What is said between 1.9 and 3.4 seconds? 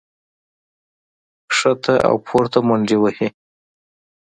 او پورته منډې وهي